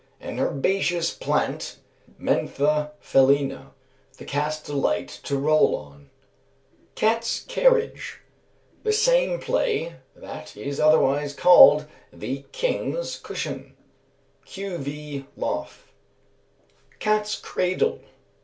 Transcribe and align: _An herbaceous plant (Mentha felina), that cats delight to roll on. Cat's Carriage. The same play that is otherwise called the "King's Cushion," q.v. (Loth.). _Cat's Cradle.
_An 0.19 0.39
herbaceous 0.39 1.13
plant 1.13 1.75
(Mentha 2.19 2.89
felina), 2.99 3.71
that 4.17 4.25
cats 4.27 4.59
delight 4.59 5.09
to 5.25 5.37
roll 5.37 5.75
on. 5.75 6.09
Cat's 6.95 7.41
Carriage. 7.43 8.19
The 8.81 8.93
same 8.93 9.39
play 9.39 9.97
that 10.15 10.57
is 10.57 10.79
otherwise 10.79 11.35
called 11.35 11.85
the 12.11 12.45
"King's 12.51 13.19
Cushion," 13.19 13.77
q.v. 14.45 15.27
(Loth.). 15.37 15.85
_Cat's 16.99 17.35
Cradle. 17.39 17.99